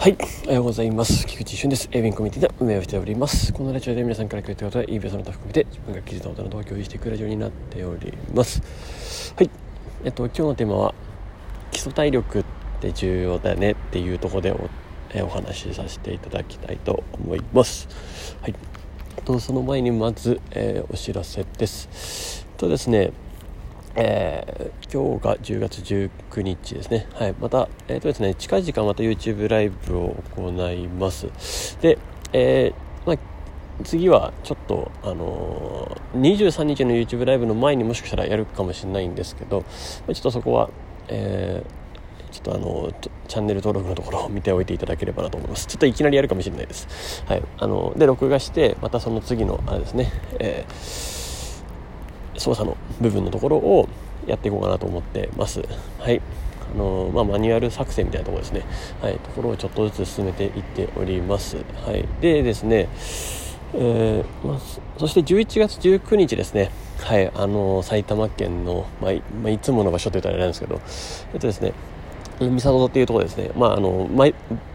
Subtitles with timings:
[0.00, 1.26] はい、おはようございます。
[1.26, 1.88] 菊池俊です。
[1.90, 3.52] エビンコミュニティの運営をしております。
[3.52, 9.34] このラジオで皆さんからくれたことや、いい秒その他含めて、自分が気づいたことなどを共有していくラジオになっております。
[9.36, 9.50] はい、
[10.04, 10.94] えっと、今日のテーマは、
[11.72, 12.44] 基礎体力っ
[12.80, 14.70] て重要だねっていうところでお
[15.14, 17.88] えお話しさせていただきたいと思います。
[18.40, 18.54] はい、
[19.24, 22.46] とその前にまず、えーお知らせです。
[22.56, 23.10] とですね、
[23.94, 27.06] えー今日が10月19日ですね。
[27.12, 27.34] はい。
[27.38, 31.78] また、えっ、とですね、近々また YouTube ライブを行います。
[31.82, 31.98] で、
[32.32, 39.62] えーまあ、次はちょっと、あの23日の YouTube ライブの前にもしかしたらやるかもしれないんですけど、
[40.06, 40.70] まちょっとそこは、
[41.08, 41.62] え
[42.30, 42.92] ちょっとあの
[43.26, 45.66] チャンネル登録のところを見ておいていただければなと思います。
[45.66, 47.22] ちょっといきなりやるかもしれないです。
[47.26, 47.42] はい。
[47.58, 51.17] あの、で、録画して、またその次の、あれですね、えー
[52.38, 53.88] 操作の部分のところを
[54.26, 55.62] やっていこうかなと思ってます。
[55.98, 56.20] はい。
[56.74, 58.62] あのまあ、マニュアル作成みたいなところですね。
[59.00, 59.18] はい。
[59.18, 61.56] ところをちょっとずつ進めていっております。
[61.86, 62.06] はい。
[62.20, 62.88] でですね、
[63.74, 64.58] えーまあ、
[64.98, 66.70] そして11月19日ですね。
[67.00, 67.30] はい。
[67.34, 70.80] あの埼玉県の、まあいまあ、いつもの場所と言ったらあれなんですけど、
[71.32, 71.72] えっとですね、
[72.38, 74.08] 三郷っていうところですね、まあ、あの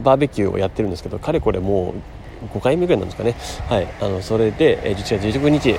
[0.00, 2.17] バーベキューをやってるんですけどかれこれもう
[2.52, 3.34] 5回目ぐらいなんですかね、
[3.68, 5.74] はい、あのそれでえー11月19日、え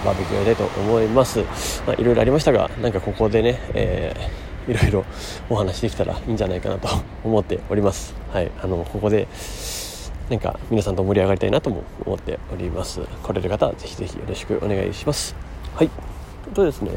[0.00, 1.40] ーバーベキューやりたいと思います、
[1.86, 5.04] まあ、いろいろありましたがなんかここでね、えーいろいろ
[5.50, 6.88] お話できたらいいんじゃないかなと
[7.24, 9.26] 思っております、はい、あのここで
[10.30, 13.00] なんか皆さんと盛り上がりたいなとも思っております。
[13.22, 15.34] 来れる方はぜひぜひよろしくお願いします。
[15.74, 15.90] はい。
[16.54, 16.92] とですね、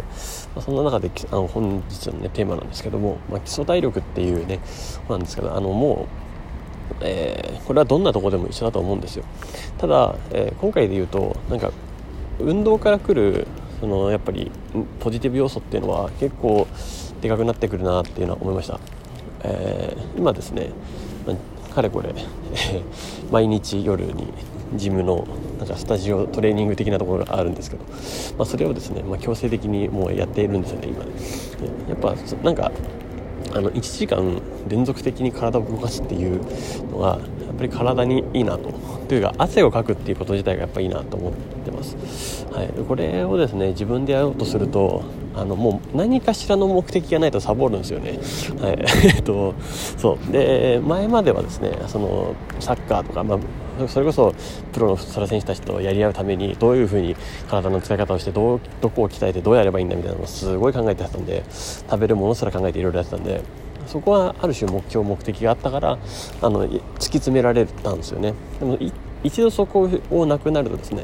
[0.55, 4.59] まあ、そんな中であの本日の、ね、テーマなんですけども、まあ、基礎体力っていうね
[5.09, 6.24] なんですけどあのもう、
[7.01, 9.23] えーこれはどんなとこでも一緒だと思うんですよ。
[9.79, 11.71] ただ、えー今回で言うとなんか
[12.39, 13.47] 運動から来る
[13.79, 14.51] そのやっぱり
[14.99, 16.67] ポジティブ要素っていうのは結構
[17.21, 18.79] でかくなってくるなっていうのは思いました、
[19.43, 20.69] えー今ですね
[21.25, 21.35] ま
[21.75, 22.13] かれこれ、
[23.31, 24.27] 毎日夜に
[24.75, 25.27] ジムの
[25.59, 27.83] なんかスタジオトレーニング的なところがあるんですけど、
[28.37, 31.03] まあ、それをですね、まあ、強制的にもうやっているんですよね今。
[31.03, 31.11] ね
[31.89, 32.71] やっぱなんか
[33.55, 36.41] あの1時間連続的に体を動かすっていう
[36.91, 38.69] のがやっぱり体にいいなと。
[39.05, 41.33] というか汗をかくっていうこと自体がやっぱいいなと思っ
[41.63, 45.03] てます、はい、これをですね自分でやろうとすると
[45.35, 48.19] あのもう何かしらの目的がないとサボるんですよね、
[48.59, 48.79] はい。
[49.15, 49.53] えっと
[49.97, 50.31] そう。
[50.31, 53.39] で前まではですねそのサッカーとか、まあ
[53.87, 54.33] それこそ
[54.73, 57.15] プロのフットサル選手たちとやり合うためにどういうふうに
[57.49, 63.41] 体の使い方をしてどうどこを鍛えてどうやればいいんだみたいなのをすごい考えてたんで食べるものすら考えていろいろやってたんで
[63.87, 65.97] そこはある種目標目的があったから
[66.41, 68.77] あの突き詰められたんですよねでも
[69.23, 71.03] 一度そこをなくなるとですね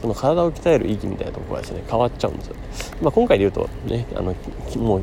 [0.00, 2.56] その体を鍛える意義みたいなところがですね変わっちゃうんですよ、
[3.00, 4.34] まあ、今回で言うとねあの
[4.76, 5.02] もう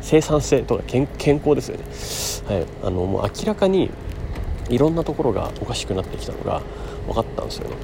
[0.00, 1.76] 生産性とか健健康ですよ
[2.48, 3.90] ね、はい、あのもう明らかに
[4.70, 6.62] いろんなところがおかしくなってきたのが
[7.06, 7.76] 分かったんですよね。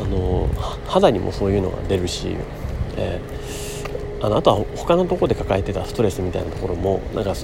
[0.00, 0.48] あの
[0.86, 2.36] 肌にもそういうのが出るし、
[2.96, 3.66] えー
[4.18, 7.34] あのあとは他のところで抱えてたストレスみたいなところもなんか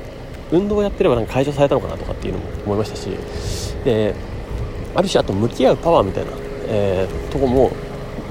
[0.51, 3.11] 運動をやってればなんか解消されたのかなとかっていうのも思いましたし
[3.85, 4.15] で
[4.95, 6.31] ある種あと向き合うパワーみたいな、
[6.69, 7.71] えーとこも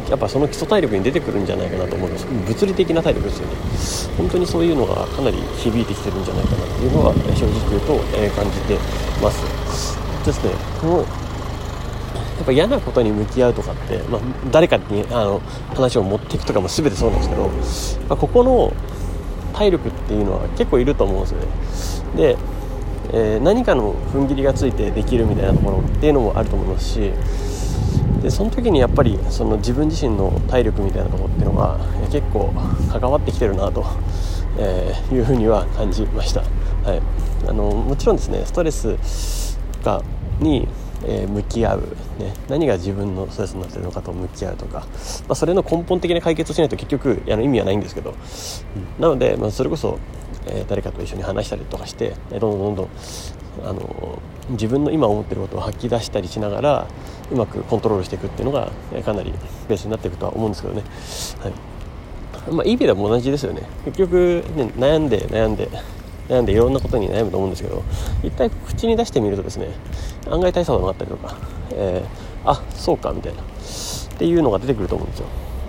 [0.09, 2.25] やっぱその基礎体力に出てくるんじゃないかなと思います。
[2.25, 4.17] 物理的な体力ですよね。
[4.17, 8.75] 本当にそういうのがかなり響いてきてるんじゃないかなっていうのは正直言うと、えー感じて
[9.21, 9.60] ます。
[10.25, 10.97] ですねこの
[12.41, 14.21] やっぱ嫌なことに向き合うとかって、まあ、
[14.51, 15.41] 誰かにあの
[15.75, 18.73] 話を持っていくとかも全てそうなんですけど、まあ、ここの
[19.53, 22.17] 体力っていうのは結構いると思うんですよね。
[22.17, 22.37] で、
[23.13, 27.11] えー何かの踏ん切りがついてできるみたいなところっていうのもあると思いますし
[28.21, 31.79] でその時にやっぱりその自分自身の体力みたいなところっていうのが
[32.11, 32.53] 結構
[32.91, 33.85] 関わってきてるなと、
[34.57, 37.01] えいうふうには感じました、はい、
[37.47, 40.02] あのもちろんですねストレスが
[40.40, 40.68] に、
[41.06, 41.80] えー向き合う、
[42.19, 44.86] ね、何が自分のストレスになってるのかと向き合うとか、ま
[45.30, 48.14] あ、それの根本的な解決をしないと結局あの意味はないんですけど、う
[49.00, 49.02] ん。
[49.02, 49.97] なので、まあ、それこそ、
[50.47, 52.90] えー誰かと一緒に話したりとかしてえーどんどんどんどん
[53.69, 54.19] あの
[54.51, 56.88] 自分の今思ってることを吐き出したりしながら
[57.31, 59.34] うまくコントロールしていくっていうのがえかなり
[59.68, 60.84] ベースになっていくとは思うんですけどね、
[61.39, 62.54] はい。
[62.54, 63.63] まあ、いい意味でも同じですよね。
[63.86, 65.69] 結局、ね、悩んで悩んで
[66.29, 67.83] 悩んでいろんなことに悩むと思うんですけど
[68.23, 69.68] 一回口に出してみるとですね
[70.29, 71.38] 案外大したことなかったりとか、
[71.73, 73.41] えーあそうかみたいな。
[73.41, 73.45] っ
[74.18, 75.27] ていうのが出てくると思うんですよ。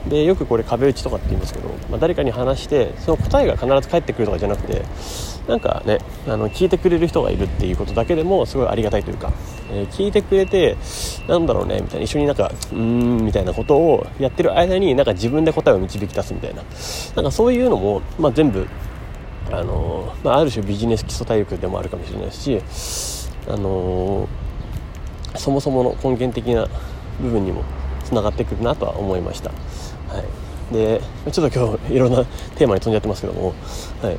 [0.09, 4.83] でよくこれ壁打ちとかって言うんですけど、まあ、誰かに話してその答えが必ず返ってくるとかじゃなくて
[5.47, 9.33] なんかねあの聞いてくれる人がいるっていうことだけでもすごいありがたいというか、
[9.71, 10.77] えー聞いてくれて
[11.29, 16.63] なんだろうねみたいな一緒になんかうーんみたいなことをやってる間になんか自分で答えを導き出すみたいな。
[17.15, 18.67] なんかそういうのも、まあ、全部
[19.51, 22.61] あの、まあ、ある種ビジネス基礎体力でもあるかもしれないし
[23.49, 26.69] あのー、そもそもの根源的な
[27.21, 27.65] 部分にも
[28.05, 29.51] つながってくるなとは思いました。
[29.51, 30.23] は
[30.71, 31.01] い、で
[31.33, 32.25] ちょっと今日いろんな
[32.57, 33.55] テーマに飛んじゃってますけども、
[34.03, 34.17] はい、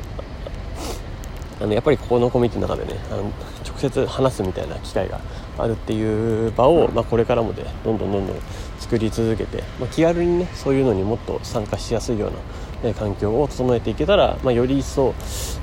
[1.61, 3.31] あのやっぱりここのコミュニティの中でねあの
[3.65, 5.21] 直接話すみたいな機会が
[5.57, 8.37] あるっていう場を、まあ、これからもでどんどんどんどん
[8.79, 12.37] 作り続けて、まあ、気軽にねそういうのにもっと参加しやすいような、
[12.83, 15.13] え環境を整えていけたら、まあ、より一層、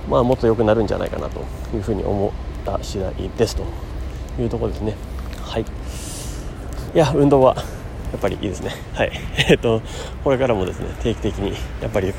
[0.09, 1.41] まあ、もっと良くなるんじゃないかなと
[1.75, 2.31] いうふうに思っ
[2.65, 3.91] た次第ですと。
[4.39, 4.95] いうところですね。
[5.43, 5.63] はい。
[5.63, 7.63] いや運動はや
[8.17, 8.71] っぱりいいですね。
[8.95, 9.13] はい。
[9.49, 9.83] えっと
[10.25, 11.51] これからもですね定期的に
[11.81, 12.13] やっぱり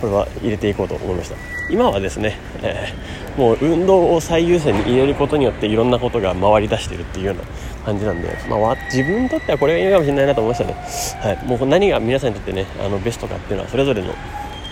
[0.00, 1.36] これは入れていこうと思いました。
[1.70, 7.42] 今はですね、えー、もう運動を最優先に入れることによっていろんなことが回り出してるっていうような
[7.84, 14.14] 感じなんで、まあ、自分にとってはこれがいいかもしれないなと思いましたね、はい、もう何が皆さんにとってねあのベストかっていうのはそれぞれの、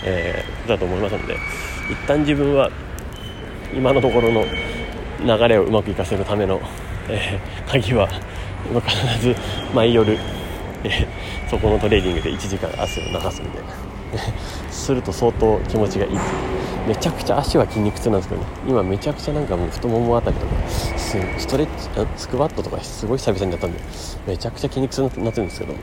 [0.03, 1.35] えー、だと思いますので
[1.89, 2.69] 一旦自分は
[3.73, 4.45] 今のところの
[5.19, 6.61] 流れをうまくいかせるための、
[7.09, 8.07] えー、鍵は
[8.85, 9.35] 必ず
[9.73, 10.13] 毎夜、
[10.83, 16.57] えー、そこのトレーニングで1時間汗を流すみたいなすると相当気持ちがいいです
[16.87, 18.47] めちゃくちゃ足は筋肉痛なんですけどね。
[18.65, 23.79] 今めちゃくちゃなんかもう太ももあたりとかストレッチスクワットとかすごい久々にやったんで
[24.25, 25.79] めちゃくちゃ筋肉痛になってるんですけど、うん。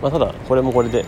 [0.00, 1.04] まあ、ただこれもこれで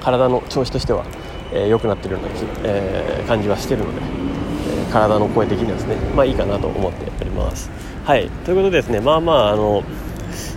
[0.00, 1.04] 体の調子としては
[1.52, 2.28] 良、えー、くなってるような、
[2.64, 7.70] えー、感じはしてるので、えー、体の声的にはですねまあいいかなと思っております。
[8.04, 8.28] はい。
[8.44, 9.82] ということでですねまあまああの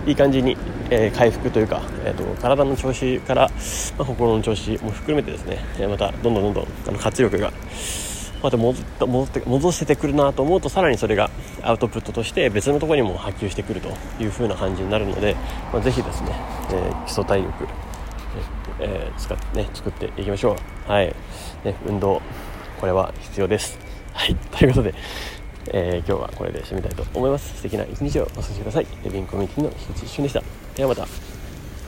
[0.06, 0.56] いい感じに
[0.90, 3.48] えー、回復というか、えーと、体の調子から、
[3.98, 7.52] まあ、心の調子も含めてですね、えー、またどんどんどんどんあの活力が
[8.42, 11.30] また戻って戻って戻せてくるなと思うとさらにそれが
[11.62, 13.88] アウトプットとして別のところにも波及してくると
[14.22, 15.34] いう風な感じになるので、
[15.72, 16.28] まあ、ぜひですね、
[16.70, 17.66] えー、基礎体力、
[18.80, 20.56] えー、使ってね作っていきましょ
[20.88, 20.90] う。
[20.90, 21.14] はい、
[21.64, 22.20] ね、運動
[22.80, 23.78] これは必要です。
[24.12, 24.34] はい。
[24.56, 24.94] ということで
[25.72, 27.56] えー、今日はこれで締めたいと思います。
[27.56, 28.86] 素敵な一日をお過ごしください。
[29.02, 30.42] レビンコミュニティの菊池俊でした。
[30.76, 31.33] ではまた。